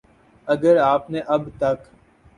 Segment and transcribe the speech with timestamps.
[0.47, 1.79] اگر آپ نے اب تک